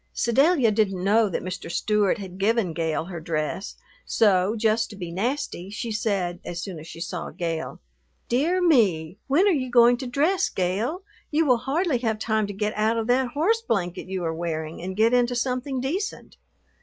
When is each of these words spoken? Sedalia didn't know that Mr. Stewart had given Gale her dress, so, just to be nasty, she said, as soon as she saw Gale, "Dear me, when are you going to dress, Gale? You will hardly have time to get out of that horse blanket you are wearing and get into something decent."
Sedalia 0.13 0.71
didn't 0.71 1.03
know 1.03 1.29
that 1.29 1.43
Mr. 1.43 1.69
Stewart 1.71 2.17
had 2.17 2.39
given 2.39 2.73
Gale 2.73 3.05
her 3.05 3.19
dress, 3.19 3.75
so, 4.03 4.55
just 4.57 4.89
to 4.89 4.95
be 4.95 5.11
nasty, 5.11 5.69
she 5.69 5.91
said, 5.91 6.39
as 6.43 6.59
soon 6.59 6.79
as 6.79 6.87
she 6.87 6.99
saw 6.99 7.29
Gale, 7.29 7.79
"Dear 8.27 8.63
me, 8.63 9.19
when 9.27 9.45
are 9.45 9.51
you 9.51 9.69
going 9.69 9.97
to 9.97 10.07
dress, 10.07 10.49
Gale? 10.49 11.03
You 11.29 11.45
will 11.45 11.57
hardly 11.59 11.99
have 11.99 12.17
time 12.17 12.47
to 12.47 12.51
get 12.53 12.73
out 12.75 12.97
of 12.97 13.05
that 13.09 13.33
horse 13.33 13.61
blanket 13.61 14.07
you 14.07 14.23
are 14.23 14.33
wearing 14.33 14.81
and 14.81 14.97
get 14.97 15.13
into 15.13 15.35
something 15.35 15.79
decent." 15.79 16.37